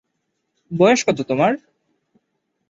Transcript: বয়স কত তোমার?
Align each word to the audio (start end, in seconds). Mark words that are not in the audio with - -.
বয়স 0.71 1.01
কত 1.07 1.17
তোমার? 1.21 1.51